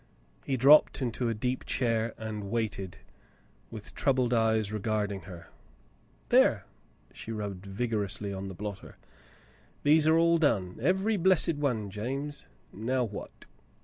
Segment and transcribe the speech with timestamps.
[0.43, 2.97] He dropped into a deep chair and waited,
[3.69, 5.49] with troubled eyes regarding her."
[6.29, 6.65] There!"
[7.13, 8.97] She rubbed vigorously down on the blotter.
[9.83, 12.47] "These are all done, every blessed one, James.
[12.73, 13.45] Now what?'